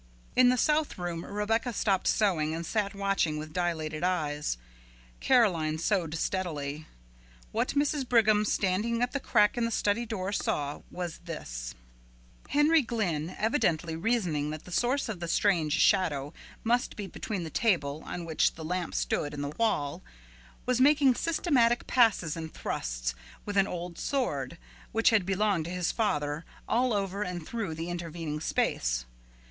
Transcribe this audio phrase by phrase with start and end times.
[0.35, 4.57] In the south room Rebecca stopped sewing and sat watching with dilated eyes.
[5.19, 6.87] Caroline sewed steadily.
[7.51, 8.09] What Mrs.
[8.09, 11.75] Brigham, standing at the crack in the study door, saw was this:
[12.49, 16.33] Henry Glynn, evidently reasoning that the source of the strange shadow
[16.63, 20.01] must be between the table on which the lamp stood and the wall,
[20.65, 23.13] was making systematic passes and thrusts
[23.45, 24.57] with an old sword
[24.93, 29.05] which had belonged to his father all over and through the intervening space.